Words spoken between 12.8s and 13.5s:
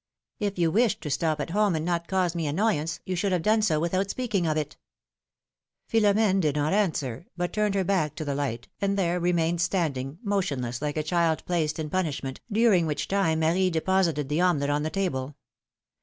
which time